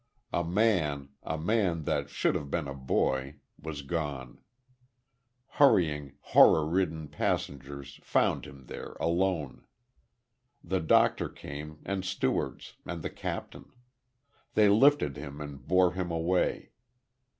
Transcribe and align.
A 0.33 0.43
man 0.43 1.09
a 1.21 1.37
man 1.37 1.83
that 1.83 2.09
should 2.09 2.33
have 2.33 2.49
been 2.49 2.67
a 2.67 2.73
boy 2.73 3.35
was 3.61 3.83
gone.... 3.83 4.39
Hurrying, 5.45 6.13
horror 6.21 6.65
ridden 6.67 7.07
passengers 7.07 7.99
found 8.01 8.45
him 8.45 8.65
there, 8.65 8.93
alone. 8.99 9.63
The 10.63 10.79
doctor 10.79 11.29
came, 11.29 11.81
and 11.85 12.03
stewards, 12.03 12.77
and 12.83 13.03
the 13.03 13.11
captain. 13.11 13.71
They 14.55 14.69
lifted 14.69 15.17
him, 15.17 15.39
and 15.39 15.63
bore 15.67 15.91
him 15.93 16.09
away. 16.09 16.71